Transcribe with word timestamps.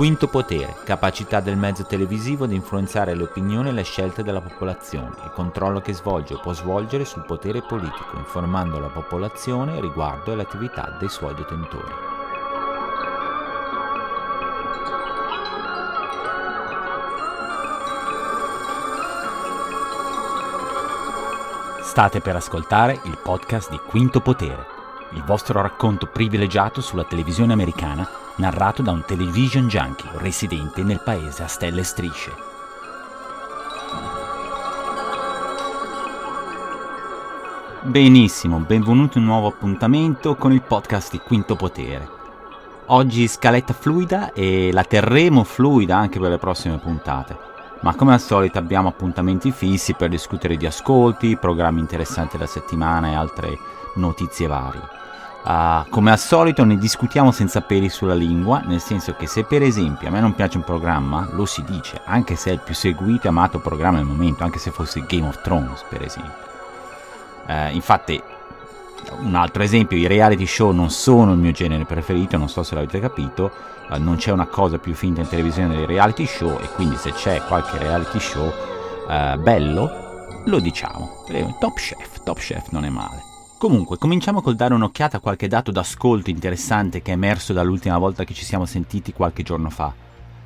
Quinto 0.00 0.28
potere, 0.28 0.76
capacità 0.84 1.40
del 1.40 1.58
mezzo 1.58 1.84
televisivo 1.84 2.46
di 2.46 2.54
influenzare 2.54 3.14
le 3.14 3.24
opinioni 3.24 3.68
e 3.68 3.72
le 3.72 3.82
scelte 3.82 4.22
della 4.22 4.40
popolazione, 4.40 5.14
il 5.24 5.30
controllo 5.34 5.82
che 5.82 5.92
svolge 5.92 6.32
o 6.32 6.40
può 6.40 6.54
svolgere 6.54 7.04
sul 7.04 7.26
potere 7.26 7.60
politico, 7.60 8.16
informando 8.16 8.78
la 8.78 8.86
popolazione 8.86 9.78
riguardo 9.78 10.32
alle 10.32 10.40
attività 10.40 10.96
dei 10.98 11.10
suoi 11.10 11.34
detentori. 11.34 11.92
State 21.82 22.22
per 22.22 22.36
ascoltare 22.36 23.00
il 23.04 23.18
podcast 23.22 23.68
di 23.68 23.78
Quinto 23.86 24.22
Potere, 24.22 24.64
il 25.10 25.24
vostro 25.24 25.60
racconto 25.60 26.06
privilegiato 26.06 26.80
sulla 26.80 27.04
televisione 27.04 27.52
americana 27.52 28.29
narrato 28.40 28.82
da 28.82 28.90
un 28.90 29.04
television 29.04 29.68
junkie 29.68 30.10
residente 30.14 30.82
nel 30.82 31.00
paese 31.04 31.44
a 31.44 31.46
stelle 31.46 31.80
e 31.80 31.84
strisce. 31.84 32.32
Benissimo, 37.82 38.58
benvenuti 38.58 39.18
in 39.18 39.24
un 39.24 39.30
nuovo 39.30 39.48
appuntamento 39.48 40.36
con 40.36 40.52
il 40.52 40.62
podcast 40.62 41.12
di 41.12 41.18
Quinto 41.18 41.54
Potere. 41.54 42.08
Oggi 42.86 43.28
scaletta 43.28 43.72
fluida 43.72 44.32
e 44.32 44.70
la 44.72 44.84
terremo 44.84 45.44
fluida 45.44 45.96
anche 45.96 46.18
per 46.18 46.30
le 46.30 46.38
prossime 46.38 46.78
puntate. 46.78 47.36
Ma 47.82 47.94
come 47.94 48.12
al 48.12 48.20
solito 48.20 48.58
abbiamo 48.58 48.88
appuntamenti 48.88 49.52
fissi 49.52 49.94
per 49.94 50.08
discutere 50.08 50.56
di 50.56 50.66
ascolti, 50.66 51.36
programmi 51.36 51.80
interessanti 51.80 52.36
della 52.36 52.48
settimana 52.48 53.10
e 53.10 53.14
altre 53.14 53.58
notizie 53.94 54.46
varie. 54.46 54.99
Uh, 55.42 55.88
come 55.88 56.10
al 56.10 56.18
solito 56.18 56.64
ne 56.64 56.76
discutiamo 56.76 57.32
senza 57.32 57.62
peli 57.62 57.88
sulla 57.88 58.14
lingua, 58.14 58.60
nel 58.60 58.80
senso 58.80 59.14
che 59.14 59.26
se 59.26 59.44
per 59.44 59.62
esempio 59.62 60.08
a 60.08 60.10
me 60.10 60.20
non 60.20 60.34
piace 60.34 60.58
un 60.58 60.64
programma, 60.64 61.28
lo 61.32 61.46
si 61.46 61.64
dice, 61.64 62.02
anche 62.04 62.36
se 62.36 62.50
è 62.50 62.52
il 62.52 62.60
più 62.60 62.74
seguito 62.74 63.26
e 63.26 63.30
amato 63.30 63.58
programma 63.58 63.98
al 63.98 64.04
momento, 64.04 64.44
anche 64.44 64.58
se 64.58 64.70
fosse 64.70 65.04
Game 65.06 65.26
of 65.26 65.40
Thrones 65.40 65.82
per 65.88 66.02
esempio. 66.02 66.48
Uh, 67.46 67.74
infatti, 67.74 68.22
un 69.20 69.34
altro 69.34 69.62
esempio, 69.62 69.96
i 69.96 70.06
reality 70.06 70.44
show 70.44 70.72
non 70.72 70.90
sono 70.90 71.32
il 71.32 71.38
mio 71.38 71.52
genere 71.52 71.86
preferito, 71.86 72.36
non 72.36 72.50
so 72.50 72.62
se 72.62 72.74
l'avete 72.74 73.00
capito, 73.00 73.50
uh, 73.88 73.96
non 73.96 74.16
c'è 74.16 74.32
una 74.32 74.46
cosa 74.46 74.76
più 74.76 74.92
finta 74.92 75.22
in 75.22 75.28
televisione 75.28 75.74
dei 75.74 75.86
reality 75.86 76.26
show 76.26 76.58
e 76.60 76.68
quindi 76.74 76.96
se 76.96 77.12
c'è 77.12 77.42
qualche 77.46 77.78
reality 77.78 78.20
show 78.20 78.52
bello, 79.38 79.90
lo 80.44 80.60
diciamo. 80.60 81.24
Top 81.58 81.74
Chef, 81.74 82.22
Top 82.22 82.38
Chef 82.38 82.68
non 82.68 82.84
è 82.84 82.90
male. 82.90 83.29
Comunque, 83.60 83.98
cominciamo 83.98 84.40
col 84.40 84.56
dare 84.56 84.72
un'occhiata 84.72 85.18
a 85.18 85.20
qualche 85.20 85.46
dato 85.46 85.70
d'ascolto 85.70 86.30
interessante 86.30 87.02
che 87.02 87.10
è 87.10 87.14
emerso 87.14 87.52
dall'ultima 87.52 87.98
volta 87.98 88.24
che 88.24 88.32
ci 88.32 88.42
siamo 88.42 88.64
sentiti 88.64 89.12
qualche 89.12 89.42
giorno 89.42 89.68
fa. 89.68 89.92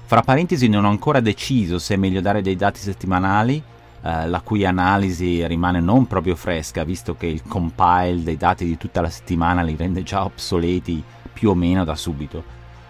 Fra 0.05 0.23
parentesi 0.23 0.67
non 0.67 0.85
ho 0.85 0.89
ancora 0.89 1.21
deciso 1.21 1.79
se 1.79 1.95
è 1.95 1.97
meglio 1.97 2.21
dare 2.21 2.43
dei 2.43 2.57
dati 2.57 2.81
settimanali, 2.81 3.63
eh, 4.03 4.27
la 4.27 4.41
cui 4.41 4.65
analisi 4.65 5.47
rimane 5.47 5.79
non 5.79 6.09
proprio 6.09 6.35
fresca, 6.35 6.83
visto 6.83 7.15
che 7.15 7.27
il 7.27 7.45
compile 7.47 8.25
dei 8.25 8.37
dati 8.37 8.65
di 8.65 8.77
tutta 8.77 9.01
la 9.01 9.11
settimana 9.11 9.63
li 9.63 9.77
rende 9.77 10.03
già 10.03 10.25
obsoleti 10.25 11.01
più 11.33 11.51
o 11.51 11.55
meno 11.55 11.85
da 11.85 11.95
subito, 11.95 12.43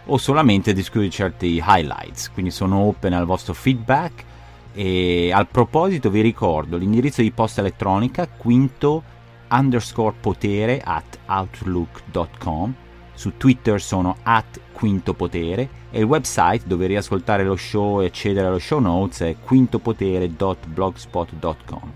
o 0.07 0.17
solamente 0.17 0.73
discutere 0.73 1.11
certi 1.11 1.63
highlights, 1.63 2.31
quindi 2.33 2.51
sono 2.51 2.79
open 2.79 3.13
al 3.13 3.27
vostro 3.27 3.53
feedback 3.53 4.25
e 4.73 5.31
al 5.35 5.49
proposito 5.49 6.09
vi 6.09 6.23
ricordo 6.23 6.79
l'indirizzo 6.79 7.21
di 7.21 7.31
posta 7.31 7.61
elettronica 7.61 8.27
quinto 8.27 9.13
underscore 9.49 10.15
potere 10.21 10.81
at 10.83 11.19
outlook.com, 11.27 12.75
su 13.15 13.37
Twitter 13.37 13.81
sono 13.81 14.17
at 14.23 14.61
quinto 14.73 15.15
potere 15.15 15.69
e 15.91 16.01
il 16.01 16.05
website 16.05 16.67
dove 16.67 16.87
riascoltare 16.87 17.45
lo 17.45 17.57
show 17.57 18.03
e 18.03 18.07
accedere 18.07 18.49
allo 18.49 18.59
show 18.59 18.81
notes 18.81 19.21
è 19.21 19.37
quintopotere.blogspot.com. 19.39 21.93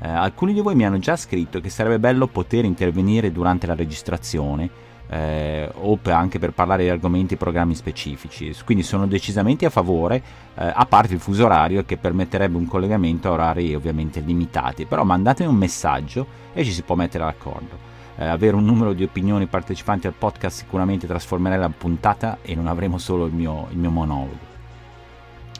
Eh, 0.00 0.08
alcuni 0.08 0.52
di 0.52 0.60
voi 0.60 0.74
mi 0.74 0.84
hanno 0.84 0.98
già 0.98 1.16
scritto 1.16 1.60
che 1.60 1.70
sarebbe 1.70 1.98
bello 1.98 2.26
poter 2.26 2.64
intervenire 2.64 3.32
durante 3.32 3.66
la 3.66 3.74
registrazione 3.74 4.92
eh, 5.08 5.70
o 5.72 5.96
per, 5.96 6.14
anche 6.14 6.38
per 6.38 6.52
parlare 6.52 6.84
di 6.84 6.88
argomenti 6.88 7.34
e 7.34 7.36
programmi 7.36 7.74
specifici. 7.74 8.54
Quindi 8.64 8.82
sono 8.82 9.06
decisamente 9.06 9.66
a 9.66 9.70
favore, 9.70 10.22
eh, 10.54 10.72
a 10.74 10.86
parte 10.86 11.14
il 11.14 11.20
fuso 11.20 11.44
orario 11.44 11.84
che 11.84 11.96
permetterebbe 11.96 12.56
un 12.56 12.66
collegamento 12.66 13.28
a 13.28 13.32
orari 13.32 13.74
ovviamente 13.74 14.20
limitati. 14.20 14.86
Però 14.86 15.04
mandatemi 15.04 15.48
un 15.48 15.56
messaggio 15.56 16.26
e 16.52 16.64
ci 16.64 16.72
si 16.72 16.82
può 16.82 16.94
mettere 16.94 17.24
d'accordo. 17.24 17.92
Eh, 18.16 18.24
avere 18.24 18.54
un 18.54 18.64
numero 18.64 18.92
di 18.92 19.02
opinioni 19.02 19.46
partecipanti 19.46 20.06
al 20.06 20.14
podcast 20.14 20.58
sicuramente 20.58 21.06
trasformerà 21.06 21.56
la 21.56 21.68
puntata 21.68 22.38
e 22.42 22.54
non 22.54 22.68
avremo 22.68 22.98
solo 22.98 23.26
il 23.26 23.32
mio, 23.32 23.66
il 23.70 23.78
mio 23.78 23.90
monologo. 23.90 24.52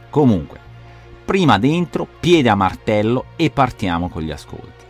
Comunque, 0.09 0.61
prima 1.25 1.59
dentro, 1.59 2.07
piede 2.21 2.49
a 2.49 2.55
martello 2.55 3.25
e 3.35 3.51
partiamo 3.51 4.09
con 4.09 4.23
gli 4.23 4.31
ascolti. 4.31 4.85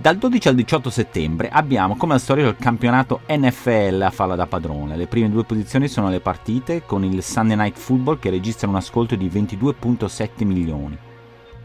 Dal 0.00 0.16
12 0.16 0.48
al 0.48 0.54
18 0.54 0.88
settembre 0.88 1.50
abbiamo 1.50 1.94
come 1.94 2.14
al 2.14 2.22
solito 2.22 2.48
il 2.48 2.56
campionato 2.56 3.20
NFL 3.28 4.00
a 4.00 4.10
farla 4.10 4.34
da 4.34 4.46
padrone. 4.46 4.96
Le 4.96 5.06
prime 5.06 5.28
due 5.28 5.44
posizioni 5.44 5.88
sono 5.88 6.08
le 6.08 6.20
partite 6.20 6.86
con 6.86 7.04
il 7.04 7.22
Sunday 7.22 7.54
Night 7.54 7.76
Football 7.76 8.18
che 8.18 8.30
registra 8.30 8.66
un 8.66 8.76
ascolto 8.76 9.14
di 9.14 9.28
22.7 9.28 10.46
milioni. 10.46 10.96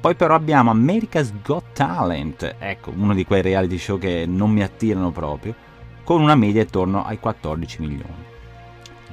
Poi 0.01 0.15
però 0.15 0.35
abbiamo 0.35 0.69
America's 0.69 1.31
Got 1.41 1.63
Talent, 1.71 2.57
ecco, 2.59 2.91
uno 2.93 3.13
di 3.13 3.23
quei 3.23 3.41
reality 3.41 3.77
show 3.77 3.97
che 3.97 4.25
non 4.27 4.51
mi 4.51 4.63
attirano 4.63 5.11
proprio, 5.11 5.55
con 6.03 6.19
una 6.19 6.35
media 6.35 6.63
attorno 6.63 7.05
ai 7.05 7.17
14 7.17 7.79
milioni. 7.79 8.25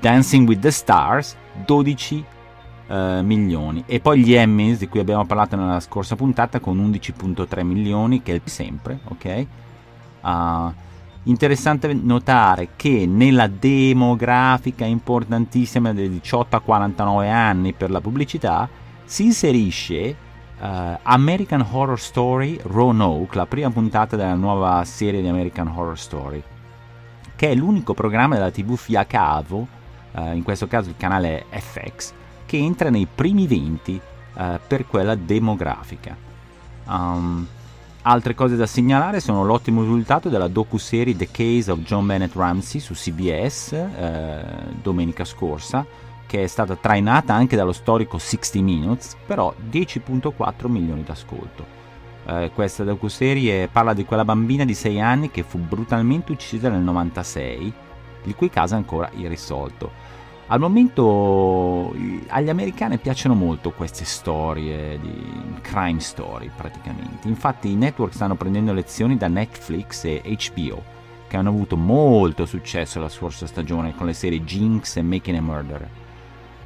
Dancing 0.01 0.49
with 0.49 0.59
the 0.59 0.73
Stars, 0.73 1.37
12 1.65 2.25
uh, 2.93 3.23
milioni. 3.25 3.83
E 3.87 4.01
poi 4.01 4.21
gli 4.21 4.35
Emmys, 4.35 4.79
di 4.79 4.89
cui 4.89 5.01
abbiamo 5.01 5.25
parlato 5.25 5.57
nella 5.57 5.81
scorsa 5.81 6.15
puntata, 6.15 6.61
con 6.61 6.79
11.3 6.79 7.63
milioni, 7.63 8.23
che 8.23 8.37
è 8.37 8.41
sempre, 8.49 9.01
ok? 9.09 9.47
Uh, 10.21 10.73
interessante 11.25 11.93
notare 11.95 12.71
che 12.77 13.07
nella 13.07 13.47
demografica 13.47 14.85
importantissima 14.85 15.93
dei 15.93 16.11
18 16.11 16.57
a 16.57 16.61
49 16.61 17.31
anni 17.31 17.73
per 17.73 17.91
la 17.91 18.01
pubblicità 18.01 18.69
si 19.05 19.25
inserisce 19.25 20.17
uh, 20.61 20.99
American 21.03 21.67
Horror 21.69 21.99
Story 21.99 22.59
Roanoke, 22.63 23.37
la 23.37 23.47
prima 23.47 23.71
puntata 23.71 24.17
della 24.17 24.35
nuova 24.35 24.85
serie 24.85 25.21
di 25.21 25.29
American 25.29 25.69
Horror 25.69 25.99
Story, 25.99 26.43
che 27.35 27.51
è 27.51 27.55
l'unico 27.55 27.95
programma 27.95 28.35
della 28.35 28.51
TV 28.51 28.79
via 28.87 29.07
cavo, 29.07 29.67
uh, 30.13 30.33
in 30.33 30.43
questo 30.43 30.67
caso 30.67 30.89
il 30.89 30.97
canale 30.97 31.47
FX, 31.51 32.13
che 32.53 32.59
entra 32.59 32.91
nei 32.91 33.07
primi 33.07 33.47
20 33.47 34.01
eh, 34.35 34.61
per 34.67 34.87
quella 34.87 35.15
demografica. 35.15 36.15
Um, 36.85 37.47
altre 38.03 38.35
cose 38.35 38.57
da 38.57 38.67
segnalare 38.67 39.21
sono 39.21 39.43
l'ottimo 39.43 39.81
risultato 39.81 40.29
della 40.29 40.49
docu-serie 40.49 41.17
The 41.17 41.31
Case 41.31 41.71
of 41.71 41.79
John 41.79 42.05
Bennett 42.05 42.35
Ramsey 42.35 42.79
su 42.79 42.93
CBS 42.93 43.73
eh, 43.73 44.45
domenica 44.83 45.25
scorsa, 45.25 45.87
che 46.27 46.43
è 46.43 46.47
stata 46.47 46.77
trainata 46.77 47.33
anche 47.33 47.57
dallo 47.57 47.73
storico 47.73 48.19
60 48.19 48.61
Minutes, 48.61 49.17
però 49.25 49.55
10.4 49.71 50.67
milioni 50.69 51.05
d'ascolto. 51.05 51.65
Eh, 52.27 52.51
questa 52.55 52.85
docu-serie 52.85 53.69
parla 53.69 53.95
di 53.95 54.05
quella 54.05 54.27
bambina 54.27 54.67
di 54.67 54.75
6 54.75 55.01
anni 55.01 55.31
che 55.31 55.43
fu 55.43 55.57
brutalmente 55.57 56.33
uccisa 56.33 56.69
nel 56.69 56.83
96, 56.83 57.73
il 58.25 58.35
cui 58.35 58.51
caso 58.51 58.75
è 58.75 58.77
ancora 58.77 59.09
irrisolto. 59.15 60.02
Al 60.53 60.61
momento 60.61 61.95
agli 62.27 62.51
americani 62.51 62.99
piacciono 62.99 63.35
molto 63.35 63.71
queste 63.71 64.05
storie 64.05 65.01
di 65.01 65.59
crime 65.63 65.99
story 65.99 66.51
praticamente. 66.55 67.27
Infatti 67.27 67.71
i 67.71 67.75
network 67.75 68.13
stanno 68.13 68.35
prendendo 68.35 68.75
lezioni 68.75 69.17
da 69.17 69.29
Netflix 69.29 70.05
e 70.05 70.21
HBO, 70.23 70.83
che 71.27 71.37
hanno 71.39 71.49
avuto 71.49 71.79
molto 71.79 72.45
successo 72.45 73.01
la 73.01 73.09
scorsa 73.09 73.47
stagione 73.47 73.95
con 73.95 74.05
le 74.05 74.13
serie 74.13 74.45
Jinx 74.45 74.97
e 74.99 75.03
Making 75.03 75.39
a 75.39 75.41
Murder. 75.41 75.89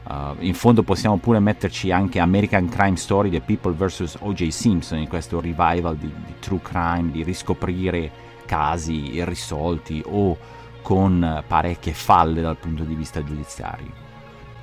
Uh, 0.02 0.34
in 0.40 0.54
fondo 0.54 0.82
possiamo 0.82 1.18
pure 1.18 1.38
metterci 1.38 1.92
anche 1.92 2.18
American 2.18 2.68
Crime 2.68 2.96
Story 2.96 3.30
The 3.30 3.40
People 3.40 3.72
vs. 3.72 4.16
O.J. 4.18 4.48
Simpson 4.48 4.98
in 4.98 5.06
questo 5.06 5.40
revival 5.40 5.96
di, 5.96 6.12
di 6.12 6.34
true 6.40 6.60
crime, 6.60 7.12
di 7.12 7.22
riscoprire 7.22 8.10
casi 8.46 9.14
irrisolti 9.14 10.02
o 10.04 10.36
con 10.86 11.42
parecchie 11.44 11.92
falle 11.92 12.40
dal 12.40 12.58
punto 12.58 12.84
di 12.84 12.94
vista 12.94 13.24
giudiziario. 13.24 13.90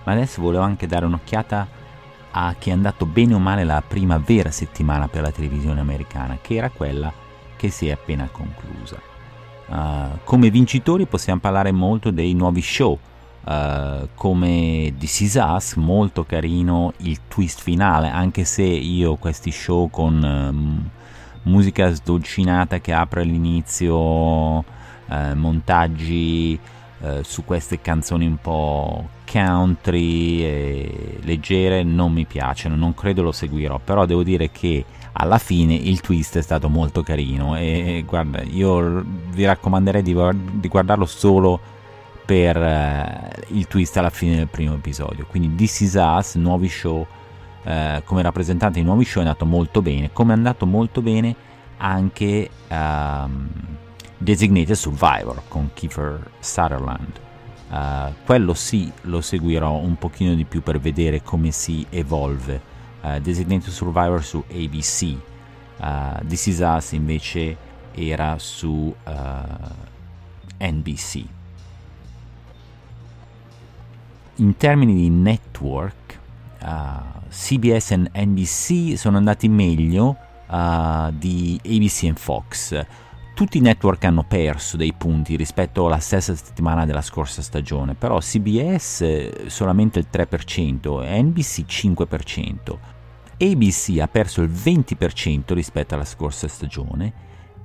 Ma 0.06 0.14
adesso 0.14 0.42
volevo 0.42 0.64
anche 0.64 0.88
dare 0.88 1.06
un'occhiata 1.06 1.68
a 2.31 2.56
chi 2.58 2.70
è 2.70 2.72
andato 2.72 3.06
bene 3.06 3.34
o 3.34 3.40
male 3.40 3.66
la 3.66 3.84
prima 3.86 4.18
vera 4.20 4.50
settimana 4.50 5.10
per 5.10 5.22
la 5.22 5.31
televisione 5.31 5.81
americana, 5.81 6.38
che 6.42 6.56
era 6.56 6.70
quella 6.70 7.12
che 7.58 7.70
si 7.70 7.90
è 7.90 7.92
appena 7.92 8.30
conclusa. 8.31 9.02
Uh, 9.68 10.20
come 10.24 10.50
vincitori 10.50 11.08
possiamo 11.08 11.42
parlare 11.42 11.74
molto 11.74 12.10
dei 12.10 12.34
nuovi 12.34 12.62
show, 12.62 12.98
uh, 13.44 14.08
come 14.16 14.94
This 14.98 15.19
Is 15.19 15.34
Us, 15.34 15.74
molto 15.74 16.24
carino 16.24 16.94
il 17.00 17.19
twist 17.28 17.60
finale, 17.60 18.08
anche 18.08 18.46
se 18.46 18.64
io 18.64 19.18
questi 19.18 19.52
show 19.52 19.90
con 19.90 20.24
um, 20.24 20.90
musica 21.52 21.92
sdolcinata 21.92 22.80
che 22.80 22.94
apre 22.94 23.26
l'inizio 23.26 24.81
eh, 25.13 25.33
montaggi 25.36 26.60
eh, 27.01 27.21
su 27.24 27.44
queste 27.44 27.81
canzoni 27.81 28.25
un 28.25 28.38
po' 28.38 29.10
country 29.30 30.44
e 30.44 31.19
leggere 31.21 31.83
non 31.83 32.12
mi 32.13 32.25
piacciono, 32.25 32.75
non 32.75 32.94
credo 32.94 33.21
lo 33.21 33.31
seguirò, 33.31 33.80
però 33.83 34.06
devo 34.06 34.24
dire 34.24 34.51
che 34.51 34.86
alla 35.13 35.38
fine 35.38 35.75
il 35.75 36.01
twist 36.01 36.38
è 36.38 36.42
stato 36.42 36.69
molto 36.69 37.04
carino 37.04 37.56
e 37.56 38.04
guarda, 38.07 38.42
io 38.42 39.04
vi 39.31 39.45
raccomanderei 39.45 40.01
di, 40.01 40.15
di 40.54 40.68
guardarlo 40.68 41.06
solo 41.06 41.59
per 42.25 42.57
uh, 42.57 43.56
il 43.56 43.68
twist 43.68 43.98
alla 43.98 44.09
fine 44.09 44.38
del 44.38 44.48
primo 44.48 44.75
episodio. 44.75 45.25
Quindi 45.27 45.56
This 45.56 45.81
Is 45.81 45.94
Us, 45.95 46.36
nuovi 46.36 46.69
show, 46.69 47.06
uh, 47.63 48.01
come 48.06 48.21
rappresentante 48.21 48.80
di 48.80 48.86
nuovi 48.86 49.04
show 49.04 49.21
è 49.21 49.25
andato 49.25 49.45
molto 49.45 49.81
bene, 49.81 50.12
come 50.13 50.33
è 50.33 50.36
andato 50.36 50.66
molto 50.66 51.01
bene 51.01 51.36
anche 51.77 52.50
um, 52.69 53.50
Designated 54.18 54.75
Survivor 54.75 55.42
con 55.48 55.69
Kiefer 55.74 56.30
Sutherland. 56.39 57.19
Uh, 57.69 58.13
quello 58.25 58.54
sì 58.54 58.92
lo 59.04 59.21
seguirò 59.21 59.77
un 59.77 59.98
pochino 59.98 60.36
di 60.36 60.45
più 60.45 60.62
per 60.62 60.80
vedere 60.80 61.21
come 61.21 61.51
si 61.51 61.86
evolve. 61.89 62.71
Designated 63.21 63.68
Survivor 63.68 64.24
su 64.24 64.42
ABC. 64.50 65.18
This 66.25 66.45
Is 66.45 66.60
Us 66.60 66.94
invece 66.94 67.57
era 67.92 68.38
su 68.39 68.95
NBC 70.57 71.25
in 74.36 74.57
termini 74.57 74.95
di 74.95 75.09
network, 75.09 76.19
uh, 76.62 76.68
CBS 77.30 77.92
e 77.92 78.25
NBC 78.25 78.98
sono 78.98 79.18
andati 79.18 79.48
meglio 79.48 80.16
uh, 80.48 81.12
di 81.12 81.59
ABC 81.63 82.04
e 82.04 82.13
Fox. 82.16 82.86
Tutti 83.33 83.57
i 83.57 83.62
network 83.62 84.03
hanno 84.03 84.24
perso 84.24 84.77
dei 84.77 84.94
punti 84.94 85.35
rispetto 85.35 85.88
alla 85.88 86.00
stessa 86.00 86.35
settimana 86.35 86.85
della 86.85 87.01
scorsa 87.01 87.41
stagione, 87.41 87.95
però 87.95 88.19
CBS 88.19 89.47
solamente 89.47 90.00
il 90.00 90.07
3% 90.12 91.03
e 91.03 91.21
NBC 91.21 91.62
5%. 91.62 92.77
ABC 93.39 94.00
ha 94.00 94.07
perso 94.07 94.41
il 94.44 94.51
20% 94.51 95.53
rispetto 95.53 95.95
alla 95.95 96.06
scorsa 96.06 96.47
stagione 96.47 97.13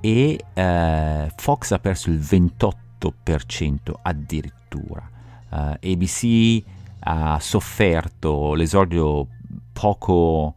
e 0.01 0.39
uh, 0.53 1.31
Fox 1.35 1.71
ha 1.71 1.79
perso 1.79 2.09
il 2.09 2.19
28% 2.19 3.93
addirittura 4.01 5.09
eh, 5.49 5.91
ABC 5.93 6.63
ha 7.01 7.39
sofferto 7.39 8.53
l'esordio 8.53 9.27
poco 9.71 10.55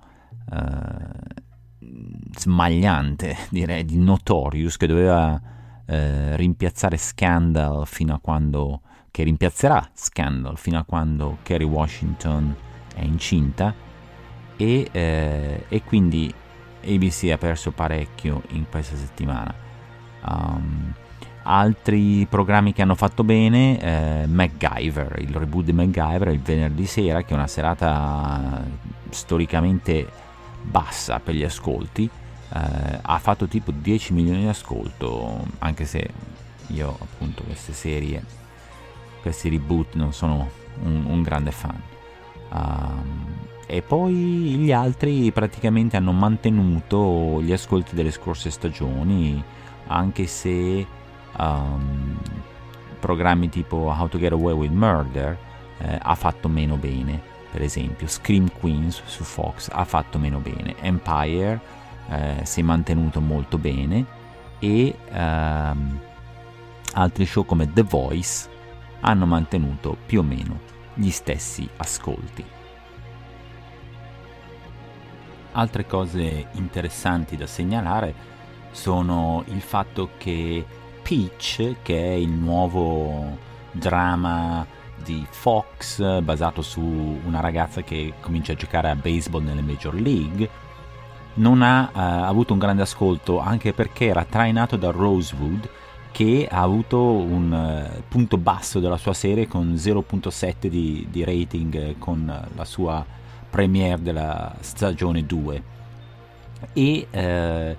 uh, 0.51 1.42
smagliante, 2.37 3.37
direi, 3.51 3.85
di 3.85 3.99
Notorious 3.99 4.77
che 4.77 4.87
doveva 4.87 5.33
uh, 5.33 5.95
rimpiazzare 6.37 6.97
Scandal 6.97 7.87
fino 7.87 8.15
a 8.15 8.19
quando 8.21 8.81
che 9.11 9.25
rimpiazzerà 9.25 9.91
Scandal 9.93 10.57
fino 10.57 10.79
a 10.79 10.85
quando 10.85 11.39
Kerry 11.43 11.65
Washington 11.65 12.57
è 12.95 13.03
incinta 13.03 13.75
e, 14.57 14.89
eh, 14.91 15.65
e 15.69 15.83
quindi 15.83 16.33
ABC 16.83 17.31
ha 17.31 17.37
perso 17.37 17.73
parecchio 17.73 18.43
in 18.51 18.65
questa 18.71 18.97
settimana. 18.97 19.55
Um, 20.27 20.95
Altri 21.45 22.25
programmi 22.31 22.73
che 22.73 22.83
hanno 22.83 22.95
fatto 22.95 23.25
bene, 23.25 23.81
eh, 23.81 24.27
MacGyver, 24.27 25.17
il 25.19 25.35
reboot 25.35 25.65
di 25.65 25.73
MacGyver 25.73 26.29
il 26.29 26.41
venerdì 26.41 26.87
sera, 26.87 27.23
che 27.23 27.33
è 27.33 27.35
una 27.35 27.49
serata 27.49 28.65
storicamente 29.11 30.07
bassa 30.63 31.21
per 31.21 31.35
gli 31.35 31.45
ascolti, 31.45 32.09
eh, 32.55 32.99
ha 33.01 33.19
fatto 33.19 33.47
tipo 33.47 33.71
10 33.71 34.13
milioni 34.13 34.41
di 34.41 34.49
ascolto, 34.49 35.45
anche 35.59 35.85
se 35.85 36.09
io 36.69 36.97
appunto 37.01 37.43
queste 37.43 37.73
serie, 37.73 38.25
questi 39.21 39.49
reboot 39.49 39.95
non 39.95 40.13
sono 40.13 40.51
un, 40.83 41.05
un 41.07 41.23
grande 41.23 41.51
fan. 41.51 41.81
Um, 42.51 43.51
e 43.67 43.81
poi 43.81 44.13
gli 44.13 44.73
altri 44.73 45.31
praticamente 45.33 45.97
hanno 45.97 46.13
mantenuto 46.13 47.41
gli 47.41 47.53
ascolti 47.53 47.95
delle 47.95 48.11
scorse 48.11 48.51
stagioni, 48.51 49.43
anche 49.87 50.27
se 50.27 50.87
um, 51.39 52.19
programmi 53.01 53.49
tipo 53.49 53.77
How 53.77 54.09
to 54.09 54.19
Get 54.19 54.33
Away 54.33 54.55
with 54.55 54.73
Murder 54.73 55.39
eh, 55.79 55.99
ha 56.01 56.15
fatto 56.15 56.49
meno 56.49 56.77
bene, 56.77 57.21
per 57.53 57.61
esempio 57.61 58.07
Scream 58.09 58.51
Queens 58.51 59.03
su 59.05 59.25
Fox 59.25 59.69
ha 59.71 59.85
fatto 59.85 60.19
meno 60.19 60.39
bene, 60.39 60.75
Empire 60.81 61.61
eh, 62.09 62.41
si 62.45 62.61
è 62.61 62.63
mantenuto 62.63 63.21
molto 63.21 63.59
bene 63.59 64.07
e 64.59 64.97
um, 65.11 66.01
altri 66.95 67.27
show 67.27 67.45
come 67.45 67.71
The 67.71 67.83
Voice 67.83 68.49
hanno 69.01 69.27
mantenuto 69.27 69.99
più 70.07 70.21
o 70.21 70.23
meno 70.23 70.61
gli 70.95 71.11
stessi 71.11 71.69
ascolti. 71.77 72.45
Altre 75.53 75.87
cose 75.87 76.47
interessanti 76.53 77.37
da 77.37 77.47
segnalare 77.47 78.15
sono 78.71 79.45
il 79.49 79.61
fatto 79.61 80.13
che 80.17 80.65
Peach, 81.03 81.83
che 81.83 81.99
è 81.99 82.15
il 82.15 82.31
nuovo 82.31 83.37
drama 83.71 84.67
di 85.03 85.27
Fox 85.29 86.21
basato 86.21 86.63
su 86.63 86.81
una 86.81 87.41
ragazza 87.41 87.83
che 87.83 88.15
comincia 88.21 88.53
a 88.53 88.57
giocare 88.57 88.91
a 88.91 88.97
baseball 88.97 89.45
nelle 89.45 89.63
Major 89.63 89.95
League. 89.95 90.49
Non 91.35 91.63
ha 91.63 91.91
uh, 91.93 92.25
avuto 92.25 92.53
un 92.53 92.59
grande 92.59 92.83
ascolto 92.83 93.39
anche 93.39 93.73
perché 93.73 94.07
era 94.07 94.25
trainato 94.25 94.77
da 94.77 94.91
Rosewood 94.91 95.69
che 96.11 96.47
ha 96.51 96.61
avuto 96.61 97.01
un 97.01 97.51
uh, 97.51 98.03
punto 98.07 98.37
basso 98.37 98.81
della 98.81 98.99
sua 98.99 99.15
serie 99.15 99.49
con 99.49 99.73
0.7 99.75 100.67
di, 100.67 101.07
di 101.11 101.25
rating 101.25 101.97
con 101.99 102.49
la 102.55 102.65
sua 102.65 103.05
premiere 103.49 104.03
della 104.03 104.55
stagione 104.61 105.25
2 105.25 105.63
e 106.73 107.07
uh, 107.11 107.77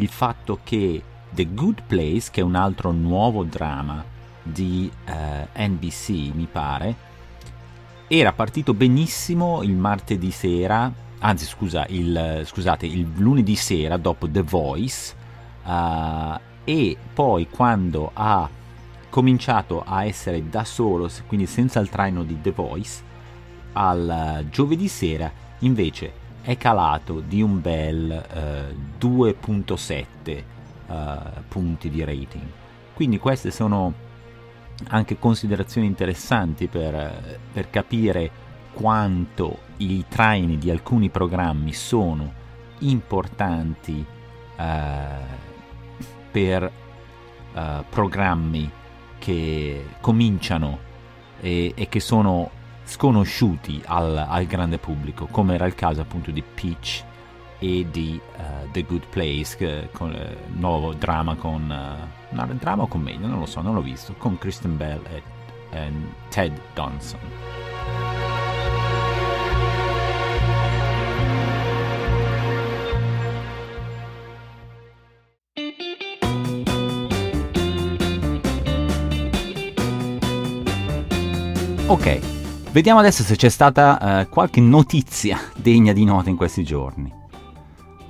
il 0.00 0.08
fatto 0.08 0.60
che 0.62 1.02
The 1.30 1.46
Good 1.54 1.82
Place, 1.86 2.30
che 2.30 2.40
è 2.40 2.44
un 2.44 2.54
altro 2.54 2.90
nuovo 2.90 3.44
drama 3.44 4.09
di 4.42 4.90
eh, 5.04 5.66
NBC, 5.68 6.08
mi 6.34 6.48
pare, 6.50 7.08
era 8.12 8.32
partito 8.32 8.74
benissimo 8.74 9.62
il 9.62 9.76
martedì 9.76 10.32
sera, 10.32 10.92
anzi 11.20 11.46
scusa, 11.46 11.86
il, 11.90 12.42
scusate, 12.44 12.84
il 12.84 13.06
lunedì 13.16 13.54
sera 13.54 13.96
dopo 13.96 14.28
The 14.28 14.42
Voice 14.42 15.14
uh, 15.64 16.36
e 16.64 16.96
poi 17.14 17.48
quando 17.48 18.10
ha 18.12 18.48
cominciato 19.08 19.84
a 19.86 20.04
essere 20.04 20.48
da 20.48 20.64
solo, 20.64 21.08
quindi 21.28 21.46
senza 21.46 21.78
il 21.78 21.88
traino 21.88 22.24
di 22.24 22.40
The 22.40 22.50
Voice, 22.50 23.02
al 23.74 24.46
giovedì 24.50 24.88
sera 24.88 25.30
invece 25.60 26.12
è 26.42 26.56
calato 26.56 27.20
di 27.20 27.42
un 27.42 27.60
bel 27.60 28.74
uh, 28.98 29.06
2.7 29.06 30.42
uh, 30.86 31.42
punti 31.46 31.90
di 31.90 32.02
rating. 32.02 32.46
Quindi 32.92 33.18
queste 33.18 33.52
sono 33.52 34.08
anche 34.88 35.18
considerazioni 35.18 35.86
interessanti 35.86 36.66
per, 36.66 37.38
per 37.52 37.70
capire 37.70 38.30
quanto 38.72 39.58
i 39.78 40.04
traini 40.08 40.58
di 40.58 40.70
alcuni 40.70 41.10
programmi 41.10 41.72
sono 41.72 42.32
importanti 42.80 44.04
uh, 44.56 44.62
per 46.30 46.72
uh, 47.52 47.60
programmi 47.88 48.70
che 49.18 49.86
cominciano 50.00 50.78
e, 51.40 51.72
e, 51.74 51.88
che 51.88 52.00
sono 52.00 52.50
sconosciuti 52.84 53.82
al, 53.86 54.16
al 54.16 54.46
grande 54.46 54.78
pubblico, 54.78 55.26
come 55.26 55.54
era 55.54 55.66
il 55.66 55.74
caso 55.74 56.00
appunto 56.00 56.30
di 56.30 56.42
Peach 56.42 57.04
e 57.60 57.86
di 57.90 58.18
uh, 58.38 58.70
The 58.72 58.82
Good 58.82 59.06
Place, 59.10 59.56
che, 59.56 59.88
con, 59.92 60.10
uh, 60.10 60.58
nuovo 60.58 60.92
drama 60.94 61.36
con... 61.36 61.62
Uh, 61.70 62.34
no, 62.34 62.48
drama 62.58 62.82
o 62.82 62.86
commedia, 62.88 63.28
non 63.28 63.38
lo 63.38 63.46
so, 63.46 63.60
non 63.60 63.74
l'ho 63.74 63.82
visto, 63.82 64.14
con 64.18 64.38
Kristen 64.38 64.76
Bell 64.76 65.00
e, 65.06 65.22
e 65.70 65.92
Ted 66.30 66.58
Donson. 66.74 67.20
Ok, 81.90 82.20
vediamo 82.70 83.00
adesso 83.00 83.24
se 83.24 83.34
c'è 83.34 83.48
stata 83.48 84.22
uh, 84.22 84.28
qualche 84.28 84.60
notizia 84.60 85.38
degna 85.58 85.92
di 85.92 86.04
nota 86.04 86.30
in 86.30 86.36
questi 86.36 86.62
giorni. 86.62 87.19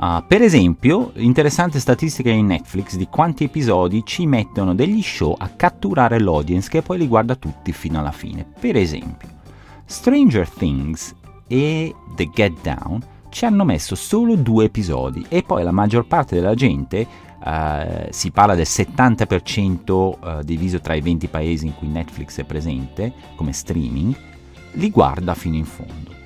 Uh, 0.01 0.25
per 0.27 0.41
esempio, 0.41 1.13
interessante 1.17 1.79
statistica 1.79 2.31
in 2.31 2.47
Netflix 2.47 2.97
di 2.97 3.07
quanti 3.09 3.45
episodi 3.45 4.01
ci 4.07 4.25
mettono 4.25 4.75
degli 4.75 5.03
show 5.03 5.35
a 5.37 5.49
catturare 5.49 6.19
l'audience 6.19 6.71
che 6.71 6.81
poi 6.81 6.97
li 6.97 7.07
guarda 7.07 7.35
tutti 7.35 7.71
fino 7.73 7.99
alla 7.99 8.11
fine. 8.11 8.47
Per 8.59 8.77
esempio, 8.77 9.29
Stranger 9.85 10.49
Things 10.49 11.15
e 11.47 11.95
The 12.17 12.31
Get 12.33 12.63
Down 12.63 13.03
ci 13.29 13.45
hanno 13.45 13.65
messo 13.67 13.95
solo 13.95 14.37
due 14.37 14.65
episodi 14.65 15.27
e 15.29 15.43
poi 15.43 15.65
la 15.65 15.71
maggior 15.71 16.07
parte 16.07 16.35
della 16.35 16.55
gente, 16.55 17.07
uh, 17.45 18.07
si 18.09 18.31
parla 18.31 18.55
del 18.55 18.67
70% 18.67 19.91
uh, 19.93 20.43
diviso 20.43 20.81
tra 20.81 20.95
i 20.95 21.03
20 21.03 21.29
paesi 21.29 21.67
in 21.67 21.75
cui 21.75 21.89
Netflix 21.89 22.39
è 22.41 22.45
presente 22.45 23.13
come 23.37 23.53
streaming, 23.53 24.17
li 24.73 24.89
guarda 24.89 25.35
fino 25.35 25.57
in 25.57 25.67
fondo. 25.67 26.20